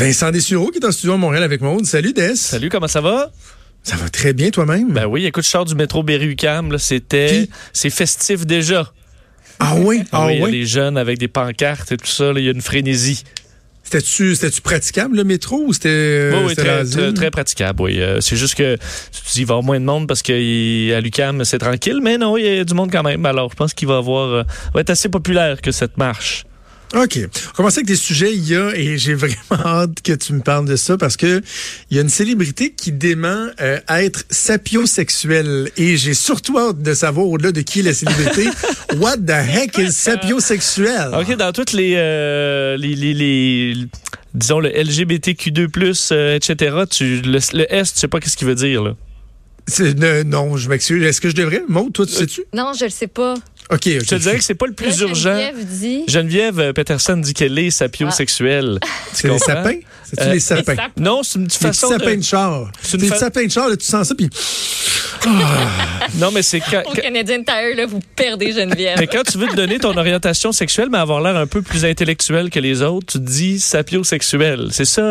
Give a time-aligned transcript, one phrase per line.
[0.00, 1.76] Vincent Dessureau qui est en studio à Montréal avec moi.
[1.84, 2.34] Salut Des.
[2.34, 3.30] Salut, comment ça va?
[3.82, 4.90] Ça va très bien toi-même?
[4.94, 8.90] Ben oui, écoute, je sors du métro Berry-UQAM, c'était, c'est festif déjà.
[9.58, 10.00] Ah oui?
[10.10, 10.52] Ah, Ah oui, il y a oui?
[10.52, 13.24] des jeunes avec des pancartes et tout ça, il y a une frénésie.
[13.84, 18.00] C'était-tu, praticable le métro ou c'était, oui, oui, c'était très, très, très praticable, oui.
[18.00, 20.32] Euh, c'est juste que tu dis, il va y avoir moins de monde parce qu'à
[20.32, 23.26] l'UQAM, c'est tranquille, mais non, il y a du monde quand même.
[23.26, 24.42] Alors, je pense qu'il va avoir, euh,
[24.72, 26.46] va être assez populaire que cette marche.
[26.94, 27.18] OK.
[27.50, 30.40] On commence avec des sujets il y a, et j'ai vraiment hâte que tu me
[30.40, 31.40] parles de ça parce que
[31.90, 36.94] il y a une célébrité qui dément euh, être sapiosexuelle et j'ai surtout hâte de
[36.94, 38.48] savoir au-delà de qui est la célébrité.
[38.96, 41.10] What the heck is sapiosexuel?
[41.14, 43.74] OK, dans toutes les, euh, les, les, les-
[44.34, 48.54] disons, le LGBTQ2+, euh, etc., tu, le, le S, tu sais pas qu'est-ce qu'il veut
[48.54, 48.94] dire, là.
[49.78, 51.00] Ne- non, je m'excuse.
[51.04, 51.62] Est-ce que je devrais?
[51.68, 52.42] Maud, toi, tu sais-tu?
[52.52, 53.34] Non, je le sais pas.
[53.72, 53.84] OK.
[53.84, 55.30] Je te dirais que c'est pas le plus Là, urgent.
[55.36, 56.02] Geneviève dit.
[56.08, 58.78] Geneviève euh, Peterson dit qu'elle est sapiosexuelle.
[59.10, 59.46] Tu C'est comprends?
[59.46, 59.78] sapins?
[60.04, 60.76] C'est-tu Euh, des sapins?
[60.96, 62.16] Non, c'est une façon sapins de...
[62.16, 62.70] de char.
[62.80, 64.28] C'est C'est une des fa- sapins de char, là, tu sens ça, puis
[66.18, 68.96] Non, mais c'est quand, Au Canadian Tire, là, vous perdez Geneviève.
[68.98, 71.84] mais quand tu veux te donner ton orientation sexuelle, mais avoir l'air un peu plus
[71.84, 74.68] intellectuel que les autres, tu te dis sapiosexuel.
[74.72, 75.02] C'est ça?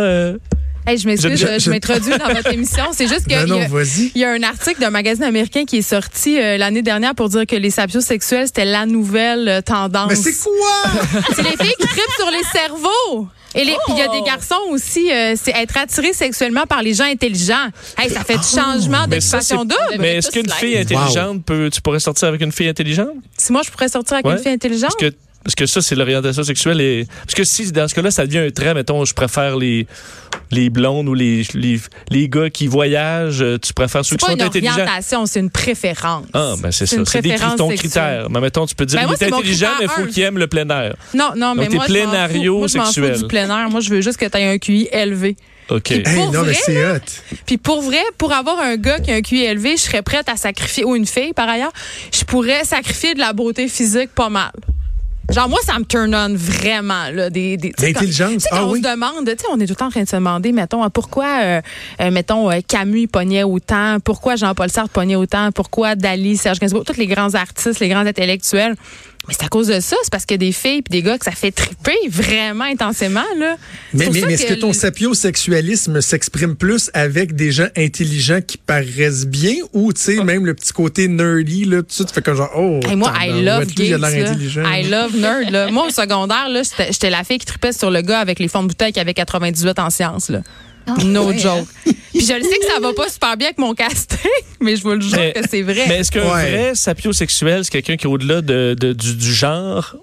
[0.89, 2.83] Hey, je m'excuse, Je- je, je- je m'introduis dans votre émission.
[2.93, 4.11] C'est juste qu'il non, y, non, a- vas-y.
[4.15, 7.29] il y a un article d'un magazine américain qui est sorti euh, l'année dernière pour
[7.29, 10.09] dire que les sapiosexuels, c'était la nouvelle euh, tendance.
[10.09, 11.21] Mais c'est quoi?
[11.35, 13.27] C'est les filles qui trippent sur les cerveaux.
[13.55, 14.13] Et il y a Oh!
[14.13, 17.67] des garçons aussi, euh, c'est être attiré sexuellement par les gens intelligents.
[17.97, 19.75] Hey, ça fait du changement Mais ça, d'occupation double.
[19.99, 23.09] Mais est-ce qu'une fille intelligente peut, tu pourrais sortir avec une fille intelligente?
[23.37, 24.33] Si moi je pourrais sortir avec Ouais.
[24.33, 26.81] une fille intelligente, Parce que, parce que ça, c'est l'orientation sexuelle.
[26.81, 29.87] Et, parce que si, dans ce cas-là, ça devient un trait, mettons, je préfère les,
[30.51, 31.79] les blondes ou les, les,
[32.11, 34.73] les gars qui voyagent, euh, tu préfères ceux c'est qui pas sont une intelligents?
[34.73, 36.25] orientation, c'est une préférence.
[36.33, 36.97] Ah, ben c'est ça.
[36.97, 38.29] une C'est des ton critère.
[38.29, 40.23] Mais mettons, tu peux dire, Ben, moi, il est c'est intelligent, mais il faut qu'il
[40.23, 40.95] aime le plein air.
[41.13, 42.09] Non, non, mais t'es moi, je m'en fous.
[42.09, 43.69] plénario Moi, je m'en fous du plein air.
[43.69, 45.35] Moi, je veux juste que tu aies un QI élevé.
[45.69, 45.91] OK.
[45.91, 46.99] Hey, Pour non, mais vrai, c'est hot.
[47.45, 50.27] Puis pour vrai, pour avoir un gars qui a un QI élevé, je serais prête
[50.27, 51.71] à sacrifier, ou une fille par ailleurs,
[52.11, 54.51] je pourrais sacrifier de la beauté physique pas mal.
[55.31, 57.55] Genre, moi, ça me turn on vraiment, là, des...
[57.55, 58.81] des L'intelligence, ah on oui.
[58.81, 60.83] se demande, tu sais, on est tout le temps en train de se demander, mettons,
[60.83, 61.61] euh, pourquoi, euh,
[62.01, 66.83] euh, mettons, euh, Camus pognait autant, pourquoi Jean-Paul Sartre pognait autant, pourquoi Dali, Serge Gainsbourg,
[66.83, 68.75] tous les grands artistes, les grands intellectuels.
[69.29, 71.03] Mais c'est à cause de ça, c'est parce qu'il y a des filles puis des
[71.03, 73.57] gars que ça fait triper vraiment intensément, là.
[73.93, 79.93] Mais, est-ce que ton sapiosexualisme s'exprime plus avec des gens intelligents qui paraissent bien ou,
[79.93, 82.79] tu sais, même le petit côté nerdy, là, tout ça, tu fais comme genre, oh,
[82.83, 83.89] Hey, moi, I love gays.
[83.89, 85.51] I love nerd.
[85.51, 85.69] Là.
[85.71, 88.47] Moi, au secondaire, là, j'étais j'étais la fille qui tripait sur le gars avec les
[88.47, 90.29] fonds de bouteille qui avait 98 en sciences.
[90.29, 90.41] Là.
[91.05, 91.67] No ouais, joke.
[91.85, 94.17] Puis je le sais que ça va pas super bien avec mon casting,
[94.61, 95.85] mais je vous le jure Mais- que c'est vrai.
[95.87, 96.49] Mais est-ce qu'un Ouais.
[96.51, 99.95] vrai sapiosexuel, c'est quelqu'un qui est au-delà de, de- du, du genre,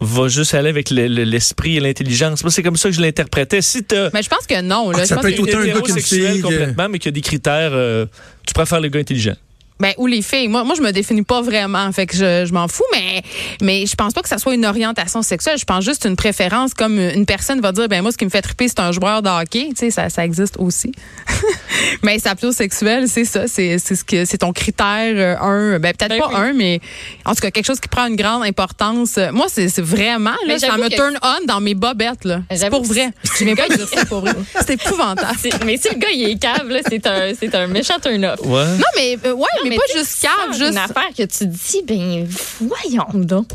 [0.00, 2.44] va juste aller avec le- le- l'esprit et l'intelligence?
[2.44, 3.62] Moi, c'est comme ça que je l'interprétais.
[3.62, 4.90] Si t'as Mais je pense que non.
[4.90, 4.98] Là.
[4.98, 7.08] Ah, Je ça pense peut que- être autant un gars fille, complètement, mais qu'il y
[7.08, 8.04] a des critères, euh,
[8.46, 9.36] tu préfères les gars intelligents.
[9.78, 10.48] Ben, ou les filles.
[10.48, 11.90] Moi, moi, je me définis pas vraiment.
[11.92, 13.22] Fait que je, je m'en fous, mais,
[13.60, 15.58] mais je pense pas que ça soit une orientation sexuelle.
[15.58, 18.30] Je pense juste une préférence comme une personne va dire, ben, moi, ce qui me
[18.30, 19.68] fait triper, c'est un joueur de hockey.
[19.70, 20.92] Tu sais, ça, ça existe aussi.
[22.02, 23.46] mais sapiosexuel, c'est ça.
[23.46, 25.78] C'est, c'est ce que, c'est ton critère, euh, un.
[25.78, 26.34] Ben, peut-être Ben pas oui.
[26.36, 26.80] un, mais
[27.24, 29.18] en tout cas, quelque chose qui prend une grande importance.
[29.32, 32.40] Moi, c'est, c'est vraiment, là, ça me que- turn on dans mes bobettes, là.
[32.54, 33.10] C'est pour vrai.
[33.38, 34.32] Je viens pas de dire ça pour vrai.
[34.66, 35.36] C'est épouvantable.
[35.38, 38.40] C'est- Mais si le gars, il est cave, là, c'est un, c'est un méchant turn-off.
[38.44, 38.64] Ouais.
[38.76, 40.70] Non, mais, euh, ouais, mais, mais pas tu juste tu cave, sors juste.
[40.72, 42.26] une affaire que tu dis, ben,
[42.60, 43.48] voyons donc?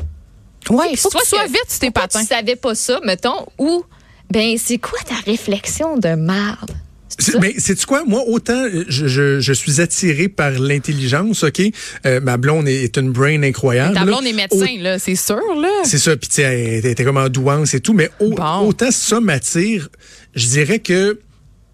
[0.69, 2.21] Ouais, faut que Soit tu sois vite sur tes patins.
[2.21, 3.83] Tu savais pas ça, mettons, ou,
[4.29, 6.71] ben, c'est quoi ta réflexion de marde?
[7.19, 8.03] C'est- Mais c'est quoi?
[8.05, 11.61] Moi autant je, je, je suis attiré par l'intelligence ok?
[12.05, 14.05] Euh, ma blonde est, est une brain incroyable Ta là.
[14.05, 15.67] blonde est médecin, là, c'est sûr, là.
[15.83, 18.59] C'est ça, puis tu sais, elle était comme en douance et tout, mais au- Bon.
[18.67, 19.89] autant ça m'attire,
[20.35, 21.19] je dirais que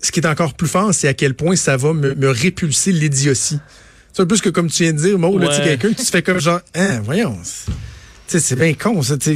[0.02, 2.92] ce qui est encore plus fort, c'est à quel point ça va me, me répulser
[2.92, 3.60] l'idiotie.
[4.18, 5.78] C'est un peu ce que, comme tu viens de dire, Maud, là, tu sais, Ouais.
[5.78, 7.38] quelqu'un qui se fait comme genre, hein, voyons.
[7.44, 7.74] c'est- Tu
[8.30, 9.16] sais, c'est bien con, ça.
[9.16, 9.36] tu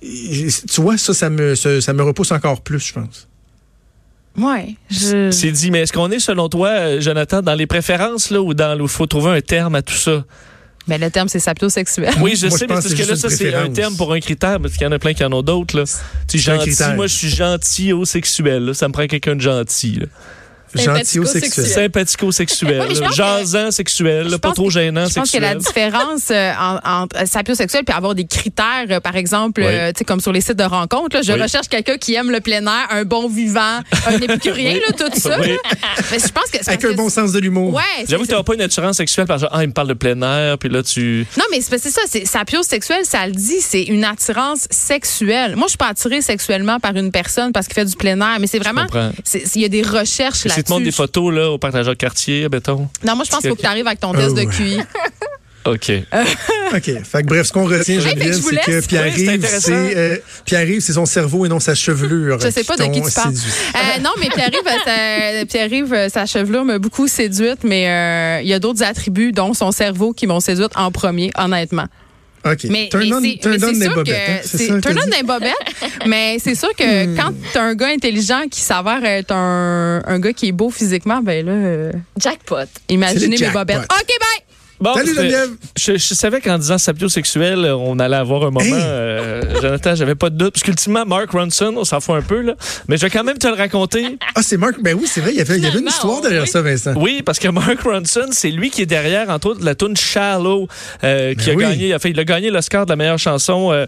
[0.00, 3.28] Tu vois, ça, ça me, ça, ça me repousse encore plus, je pense.
[4.38, 4.74] Ouais.
[4.90, 5.30] Je...
[5.30, 8.54] C'est dit, mais est-ce qu'on est, selon toi, euh, Jonathan, dans les préférences, là, ou
[8.54, 10.24] dans, il faut trouver un terme à tout ça?
[10.88, 12.14] Mais le terme, c'est sapiosexuel.
[12.22, 14.14] Oui, je Moi, je sais, mais parce que que là, ça, c'est un terme pour
[14.14, 15.84] un critère, parce qu'il y en a plein qui en ont d'autres, là.
[16.26, 16.94] Tu gentil, critère.
[16.94, 18.72] moi, je suis gentil au sexuel, là.
[18.72, 20.06] Ça me prend quelqu'un de gentil, là.
[20.74, 22.80] Sympathico-sexuel.
[22.80, 24.38] Ouais, que- Jasant sexuel.
[24.40, 25.74] Pas trop gênant Je pense que la sexuel.
[25.74, 29.66] différence euh, en- entre sapiosexuel puis avoir des critères, euh, par exemple, Oui.
[29.68, 31.40] euh, tu sais, comme sur les sites de rencontres, là, je Oui.
[31.42, 34.82] recherche quelqu'un qui aime le plein air, un bon vivant, un épicurien, Oui.
[34.88, 35.38] là, tout ça.
[35.38, 37.74] Mais je pense que Avec un que- bon sens de l'humour.
[37.74, 37.82] Ouais.
[38.08, 40.20] J'avoue que t'as pas une attirance sexuelle parce que ah, il me parle de plein
[40.22, 41.26] air, puis là tu.
[41.38, 44.66] Non, mais c'est parce que c'est ça, c'est sapiosexuel, ça le dit, c'est une attirance
[44.70, 45.56] sexuelle.
[45.56, 48.38] Moi, je suis pas attirée sexuellement par une personne parce qu'il fait du plein air,
[48.40, 48.86] mais c'est vraiment,
[49.54, 50.84] il y a des recherches tu te montres là-dessus.
[50.84, 52.88] des photos là, au partage de quartier, béton.
[53.04, 54.44] Non, moi, je pense qu'il faut que tu arrives avec ton test Oh, de.
[54.44, 54.80] QI.
[55.66, 55.90] OK.
[56.74, 57.02] OK.
[57.02, 61.06] Fait que bref, ce qu'on retient, Geneviève, c'est que Pierre-Yves, c'est euh, Pierre-Yves, c'est son
[61.06, 62.38] cerveau et non sa chevelure.
[62.40, 63.34] Je sais pas de qui tu parles.
[63.34, 68.54] Euh, non, mais Pierre-Yves, euh, sa, euh, chevelure m'a beaucoup séduite, mais euh, il y
[68.54, 71.86] a d'autres attributs, dont son cerveau, qui m'ont séduite en premier, honnêtement.
[72.52, 72.64] OK.
[72.70, 74.40] Mais, turn mais on, c'est- turn mais on des sûr bobettes, que hein?
[74.44, 75.54] C'est turn on des bobettes,
[76.06, 80.32] mais c'est sûr que quand t'as un gars intelligent qui s'avère être un, un gars
[80.32, 82.56] qui est beau physiquement, ben là, euh, Jackpot.
[82.88, 83.78] imaginez mes bobettes.
[83.78, 84.45] OK, bye!
[84.78, 85.50] Bon, Salut, Geneviève.
[85.78, 88.60] Je, je savais qu'en disant sapiosexuel, on allait avoir un moment.
[88.60, 88.72] Hey.
[88.74, 90.52] euh, Jonathan, j'avais pas de doute.
[90.52, 92.54] Parce qu'ultimement, Mark Ronson, on s'en fout un peu, là.
[92.88, 94.18] Mais je vais quand même te le raconter.
[94.34, 94.82] Ah, c'est Marc.
[94.82, 96.48] Ben oui, c'est vrai, il y avait, il y avait une histoire derrière oui.
[96.48, 96.92] ça, Vincent.
[96.96, 100.68] Oui, parce que Mark Ronson, c'est lui qui est derrière, entre autres, la tune Shallow,
[101.04, 101.62] euh, qui Ben a oui.
[101.64, 103.86] gagné, enfin, il a gagné l'Oscar de la meilleure chanson euh,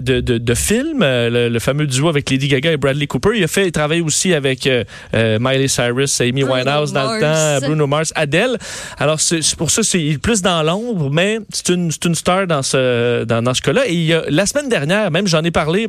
[0.00, 3.30] de, de, de film, euh, le, le fameux duo avec Lady Gaga et Bradley Cooper.
[3.36, 4.68] Il a fait, il travaille aussi avec
[5.12, 8.58] Miley Cyrus, Amy Bruno Winehouse dans le temps, Bruno Mars, Adele.
[8.98, 13.52] Alors, c'est pour ça, c'est plus dans l'ombre, mais c'est une, star dans ce, dans,
[13.52, 13.82] ce cas-là.
[13.86, 15.86] Et la semaine dernière, même, j'en ai parlé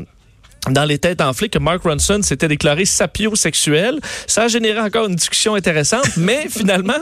[0.69, 3.99] dans les têtes enflées que Mark Ronson s'était déclaré sapiosexuel.
[4.27, 6.93] Ça a généré encore une discussion intéressante, mais finalement,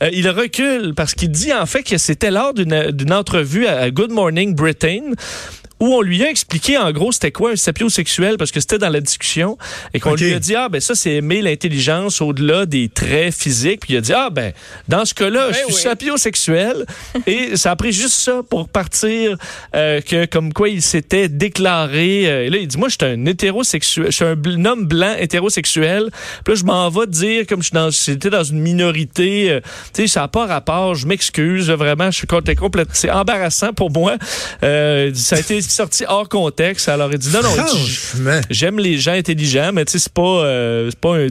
[0.00, 4.12] euh, il recule parce qu'il dit en fait que c'était lors d'une entrevue à Good
[4.12, 5.12] Morning Britain
[5.80, 8.88] où on lui a expliqué en gros c'était quoi un sapiosexuel parce que c'était dans
[8.88, 9.58] la discussion
[9.92, 13.80] et qu'on lui a dit ah ben ça c'est aimer l'intelligence au-delà des traits physiques
[13.80, 14.52] puis il a dit ah ben
[14.88, 15.80] dans ce cas-là je Ben suis oui.
[15.82, 16.86] sapiosexuel
[17.26, 19.36] et ça a pris juste ça pour partir
[19.74, 23.12] euh, que comme quoi il s'était déclaré euh, et là il dit moi je suis
[23.12, 26.10] un hétérosexuel je suis un homme blanc hétérosexuel.
[26.44, 29.60] Puis là je m'en vais dire comme je suis dans j'étais dans une minorité euh,
[29.92, 33.90] tu sais ça n'a pas rapport je m'excuse vraiment je suis complètement c'est embarrassant pour
[33.90, 34.16] moi.
[34.62, 38.40] Euh, ça a été sorti hors contexte alors il dit non non.
[38.50, 41.28] J'aime les gens intelligents, mais tu sais, c'est pas, euh, c'est pas un.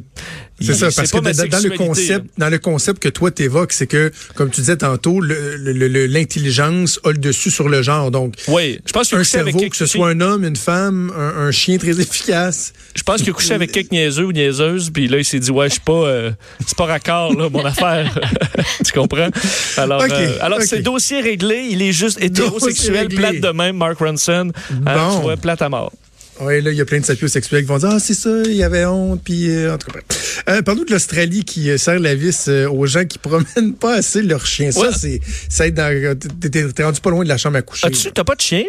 [0.62, 3.88] C'est ça, parce que dans, dans le concept, dans le concept que toi t'évoques, c'est
[3.88, 8.12] que, comme tu disais tantôt, l'intelligence a le dessus sur le genre.
[8.12, 10.44] Donc, Oui, je pense a un couché avec cerveau, quelques que ce soit un homme,
[10.46, 12.74] une femme, un, un chien très efficace.
[12.96, 15.52] Je pense qu'il a couché avec quelques niaiseux ou niaiseuses, puis là, il s'est dit,
[15.52, 16.32] ouais, je suis pas, euh,
[16.66, 18.18] c'est pas raccord, là, mon affaire.
[18.86, 19.30] tu comprends?
[19.78, 20.66] Alors, Ok, euh, alors ok.
[20.66, 24.52] c'est dossier réglé, il est juste hétérosexuel, plate de même, Mark Ronson.
[24.86, 25.18] Hein, Bon.
[25.18, 25.92] tu vois, plate à mort.
[26.42, 28.56] Oui, là, il y a plein de sapiosexuels qui vont dire Ah, c'est ça, il
[28.56, 30.00] y avait honte, puis euh, en tout cas.
[30.50, 33.96] Euh, Parle-nous de l'Australie qui euh, serre la vis euh, aux gens qui promènent pas
[33.96, 34.72] assez leur chien.
[34.72, 35.22] Ça, c'est.
[35.50, 36.18] Ça aide dans.
[36.52, 37.88] T'es rendu pas loin de la chambre à coucher.
[37.88, 38.64] As-tu, t'as pas de chien?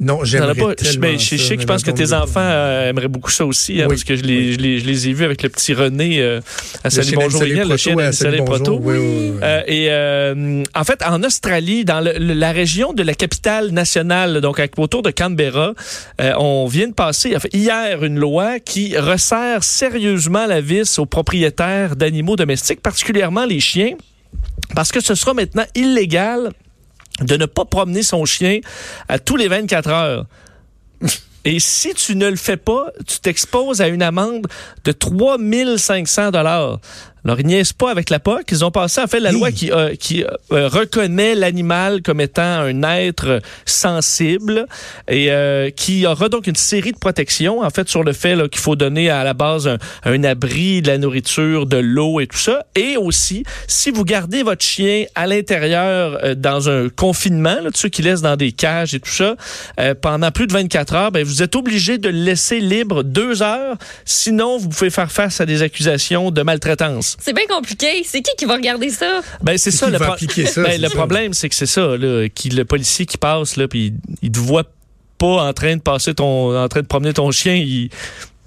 [0.00, 0.76] Non, j'aimerais pas?
[0.76, 3.32] tellement Ben, je je ça, sais que je pense que tes enfants euh, aimeraient beaucoup
[3.32, 3.96] ça aussi, hein, Oui.
[3.96, 6.40] parce que je les, je, les, je les ai vus avec le petit René euh,
[6.84, 8.78] à Salut Bonjour Liliane, le chien à Salut Proto.
[8.78, 8.86] Bonjour.
[8.86, 9.38] Oui, oui, oui.
[9.42, 14.40] Euh, et euh, en fait, en Australie, dans le- la région de la capitale nationale,
[14.40, 15.74] donc autour de Canberra,
[16.20, 20.98] euh, on vient de passer en fait, hier une loi qui resserre sérieusement la vis
[21.00, 23.94] aux propriétaires d'animaux domestiques, particulièrement les chiens,
[24.76, 26.50] parce que ce sera maintenant illégal
[27.20, 28.60] de ne pas promener son chien
[29.08, 30.26] à tous les 24 heures.
[31.44, 34.46] Et si tu ne le fais pas, tu t'exposes à une amende
[34.84, 36.78] de 3500 dollars.
[37.28, 38.52] Alors, ils niaisent pas avec la POC.
[38.52, 42.40] Ils ont passé, en fait, la loi qui, euh, qui euh, reconnaît l'animal comme étant
[42.42, 44.66] un être sensible
[45.08, 48.62] et euh, qui aura donc une série de protections, en fait, sur le fait qu'il
[48.62, 52.38] faut donner à la base un, un abri, de la nourriture, de l'eau et tout
[52.38, 52.64] ça.
[52.74, 57.76] Et aussi, si vous gardez votre chien à l'intérieur euh, dans un confinement, là, de
[57.76, 59.36] ceux qui laissent dans des cages et tout ça,
[59.78, 63.42] euh, pendant plus de 24 heures, ben, vous êtes obligé de le laisser libre deux
[63.42, 63.76] heures.
[64.06, 67.17] Sinon, vous pouvez faire face à des accusations de maltraitance.
[67.20, 68.02] C'est bien compliqué.
[68.04, 69.20] C'est qui qui va regarder ça?
[69.42, 70.94] Ben c'est Qui ça le, va pro- appliquer ça, Ben, c'est le ça.
[70.94, 74.30] problème c'est que c'est ça là, qui le policier qui passe là puis il, il
[74.32, 74.64] te voit
[75.18, 77.90] pas en train de passer ton en train de promener ton chien, il,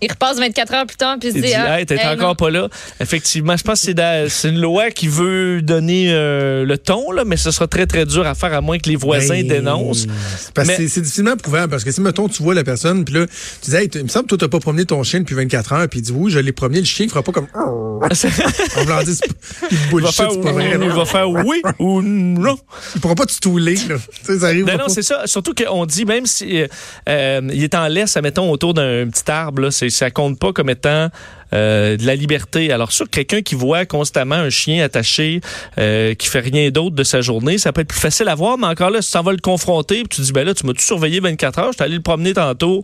[0.01, 2.07] Il repasse 24 heures plus tard puis il se dit, dit ah, hey, t'es hey,
[2.07, 2.35] encore non.
[2.35, 2.67] pas là.
[2.99, 7.37] Effectivement, je pense que c'est une loi qui veut donner euh, le ton là, mais
[7.37, 10.07] ce sera très très dur à faire à moins que les voisins Ben, dénoncent.
[10.53, 11.69] Parce que Mais- c'est- c'est difficilement prouvable.
[11.71, 13.25] Parce que si, mettons, tu vois la personne, puis là,
[13.61, 15.73] tu dis, hey, il me semble que toi, t'as pas promené ton chien depuis 24
[15.73, 17.47] heures, puis il dit, oui, je l'ai promené, le chien, il fera pas comme.
[17.53, 18.01] En
[18.83, 20.71] voulant dire, c'est pas- il va bullshit, faire, c'est pas vrai.
[20.81, 22.57] il va faire oui ou non.
[22.95, 23.95] Il pourra pas te stouler, là.
[24.23, 25.27] Ça arrive non, c'est ça.
[25.27, 26.67] Surtout qu'on dit, même si euh,
[27.07, 30.53] euh, il est en laisse, mettons, autour d'un petit arbre, là, c'est ça compte pas
[30.53, 31.09] comme étant
[31.53, 32.71] euh, de la liberté.
[32.71, 35.41] Alors sûr, quelqu'un qui voit constamment un chien attaché,
[35.77, 38.57] euh, qui fait rien d'autre de sa journée, ça peut être plus facile à voir,
[38.57, 40.71] mais encore là, si tu vas le confronter, puis tu dis, ben là, tu m'as
[40.71, 42.83] tout surveillé 24 heures, je suis allé le promener tantôt,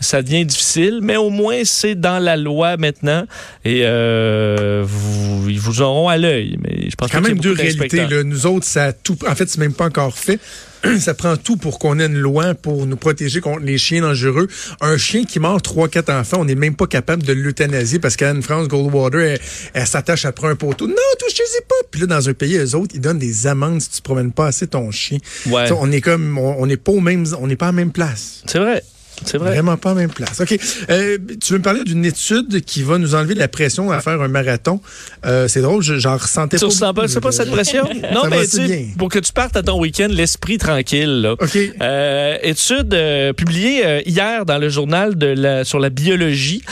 [0.00, 3.24] ça devient difficile, mais au moins, c'est dans la loi maintenant,
[3.64, 6.58] et euh, vous, ils vous auront à l'œil.
[6.60, 8.04] Mais je pense Quand même deux réalités.
[8.04, 8.24] là.
[8.24, 9.16] Nous autres, ça a tout.
[9.28, 10.40] En fait, c'est même pas encore fait.
[10.98, 14.48] Ça prend tout pour qu'on ait une loi pour nous protéger contre les chiens dangereux.
[14.80, 18.16] Un chien qui mord trois, quatre enfants, on n'est même pas capable de l'euthanasier parce
[18.16, 19.40] qu'Anne-France Goldwater, elle,
[19.74, 20.86] elle s'attache après un poteau.
[20.86, 21.74] Non, touchez-y pas.
[21.90, 24.46] Puis là, dans un pays, eux autres, ils donnent des amendes si tu promènes pas
[24.46, 25.18] assez ton chien.
[25.46, 25.70] Ouais.
[25.72, 28.42] On est comme, on n'est pas au même, on n'est pas à la même place.
[28.46, 28.82] C'est vrai.
[29.24, 29.50] C'est vrai.
[29.50, 30.40] Vraiment pas la même place.
[30.40, 30.58] OK.
[30.90, 34.00] Euh, tu veux me parler d'une étude qui va nous enlever de la pression à
[34.00, 34.80] faire un marathon?
[35.26, 36.66] Euh, c'est drôle, je- j'en ressentais Tu pas.
[36.66, 37.84] ressens pas, pas cette pression?
[38.14, 38.84] Non, Ça mais tu bien.
[38.96, 41.32] pour que tu partes à ton week-end, l'esprit tranquille, là.
[41.32, 41.58] OK.
[41.80, 42.96] Euh, étude
[43.36, 46.62] publiée hier dans le journal de la, sur la biologie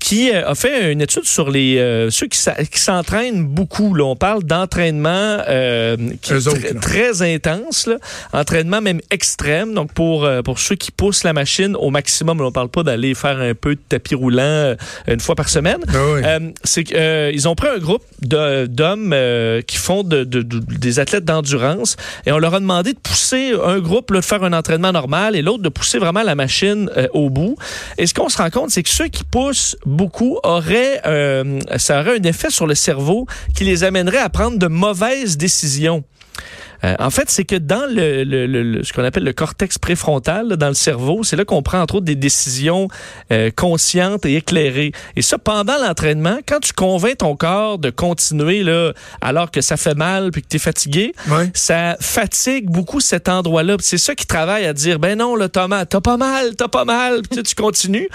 [0.00, 2.38] qui euh, a fait une étude sur les euh, ceux qui
[2.80, 3.94] s'entraînent beaucoup.
[3.94, 4.04] Là.
[4.04, 7.96] On parle d'entraînement euh, qui est autres, tr- très intense, là.
[8.32, 9.74] entraînement même extrême.
[9.74, 13.14] Donc pour euh, pour ceux qui poussent la machine au maximum, on parle pas d'aller
[13.14, 14.74] faire un peu de tapis roulant euh,
[15.06, 15.78] une fois par semaine.
[15.88, 16.22] Ah ouais.
[16.24, 20.98] Euh, c'est qu'ils ont pris un groupe d'hommes euh, qui font de- de- de- des
[20.98, 24.52] athlètes d'endurance et on leur a demandé de pousser un groupe là, de faire un
[24.52, 27.56] entraînement normal et l'autre de pousser vraiment la machine au bout.
[27.98, 32.00] Et ce qu'on se rend compte, c'est que ceux qui poussent beaucoup auraient, euh, ça
[32.00, 36.04] aurait un effet sur le cerveau qui les amènerait à prendre de mauvaises décisions.
[36.84, 39.78] Euh, en fait, c'est que dans le, le- le- le- ce qu'on appelle le cortex
[39.78, 42.88] préfrontal, là, dans le cerveau, c'est là qu'on prend entre autres des décisions
[43.32, 44.92] euh, conscientes et éclairées.
[45.16, 49.76] Et ça, pendant l'entraînement, quand tu convaincs ton corps de continuer là, alors que ça
[49.76, 51.50] fait mal puis que tu es fatigué, Ouais.
[51.54, 53.76] ça fatigue beaucoup cet endroit-là.
[53.80, 56.84] C'est ça qui travaille à dire, ben non, là, Thomas, t'as pas mal, t'as pas
[56.84, 58.08] mal, puis tu continues.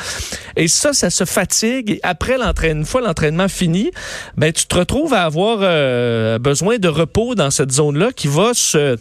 [0.55, 1.91] Et ça, ça se fatigue.
[1.91, 3.91] Et après l'entraînement, une fois l'entraînement fini,
[4.37, 8.53] ben tu te retrouves à avoir euh, besoin de repos dans cette zone-là qui va
[8.57, 8.97] se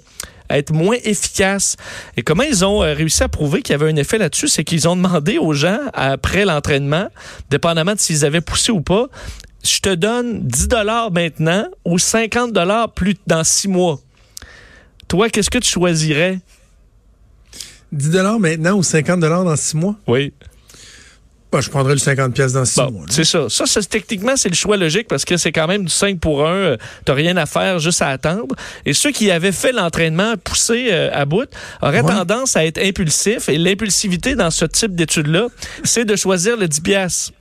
[0.50, 1.76] être moins efficace.
[2.16, 4.64] Et comment ils ont euh, réussi à prouver qu'il y avait un effet là-dessus, c'est
[4.64, 7.08] qu'ils ont demandé aux gens, après l'entraînement,
[7.50, 9.08] dépendamment de s'ils avaient poussé ou pas,
[9.64, 14.00] je te donne 10 dollars maintenant ou 50 dollars plus dans six mois.
[15.08, 16.38] Toi, qu'est-ce que tu choisirais?
[17.92, 19.94] 10 maintenant ou 50 dans 6 mois?
[20.06, 20.32] Oui.
[21.54, 23.06] Bah, je prendrais le 50 pièces dans 6 Bon, mois.
[23.08, 23.46] c'est ça.
[23.48, 26.44] Ça, c'est- techniquement, c'est le choix logique parce que c'est quand même du 5 pour
[26.46, 26.76] 1.
[27.04, 28.56] T'as rien à faire, juste à attendre.
[28.84, 31.48] Et ceux qui avaient fait l'entraînement poussé euh, à bout
[31.80, 32.12] auraient Ouais.
[32.12, 33.48] tendance à être impulsifs.
[33.48, 35.46] Et l'impulsivité dans ce type d'étude-là,
[35.84, 37.32] c'est de choisir le 10 piastres.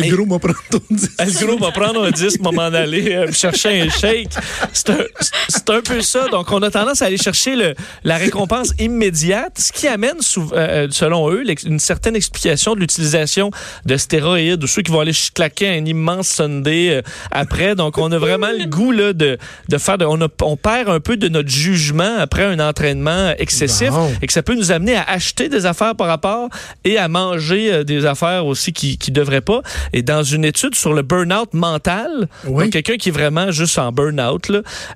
[0.00, 1.10] Le gros m'a prendre ton 10.
[1.42, 4.30] Le gros va prendre un 10 moment d'aller euh, chercher un shake.
[4.72, 6.28] C'est un, un peu ça.
[6.28, 7.74] Donc, on a tendance à aller chercher le,
[8.04, 13.50] la récompense immédiate, ce qui amène, sou- euh, selon eux, une certaine explication de l'utilisation
[13.86, 17.74] de stéroïdes ou ceux qui vont aller claquer un immense Sunday euh, après.
[17.74, 19.98] Donc, on a vraiment le goût là, de, de faire...
[19.98, 23.90] De, on, a- on perd un peu de notre jugement après un entraînement excessif
[24.22, 26.48] et que ça peut nous amener à acheter des affaires par rapport
[26.84, 29.60] et à manger euh, des affaires aussi qui qui devraient pas.
[29.92, 32.70] Et dans une étude sur le burn-out mental, Oui.
[32.70, 34.50] quelqu'un qui est vraiment juste en burn-out,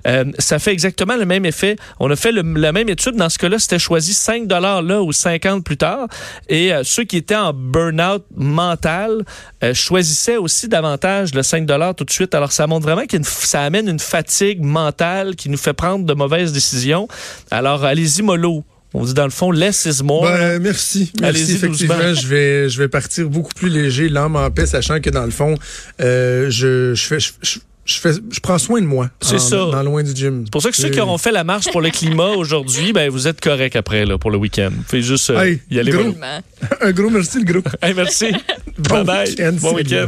[0.07, 1.75] euh, ça fait exactement le même effet.
[1.99, 3.15] On a fait le- la même étude.
[3.15, 6.07] Dans ce cas-là, c'était choisi 5 dollars là ou 50 plus tard.
[6.47, 9.23] Et euh, ceux qui étaient en burn-out mental
[9.63, 12.33] euh, choisissaient aussi davantage le 5 dollars tout de suite.
[12.35, 16.13] Alors ça montre vraiment que ça amène une fatigue mentale qui nous fait prendre de
[16.13, 17.07] mauvaises décisions.
[17.51, 18.63] Alors allez-y mollo.
[18.93, 20.23] On dit dans le fond, less is more.
[20.23, 21.11] Ben, merci.
[21.21, 21.51] Merci.
[21.53, 25.25] Effectivement, je vais, je vais partir beaucoup plus léger, l'âme en paix, sachant que dans
[25.25, 25.55] le fond,
[26.01, 29.09] euh, je, je fais, je, je- je fais, je prends soin de moi.
[29.19, 29.57] C'est ça.
[29.71, 30.43] Dans loin du gym.
[30.45, 33.09] C'est pour ça que ceux qui auront fait la marche pour le climat aujourd'hui, ben
[33.09, 34.69] vous êtes corrects après là, pour le week-end.
[34.87, 35.91] Pouvez juste euh, Hey, y aller.
[35.91, 36.13] gros.
[36.81, 37.61] Un gros merci, le gros.
[37.81, 38.27] Hey, merci.
[38.77, 39.51] Bon bye bye.
[39.53, 40.05] Bon week-end.